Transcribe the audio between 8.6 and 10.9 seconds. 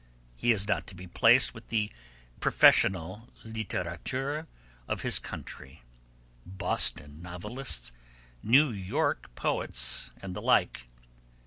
York poets and the like.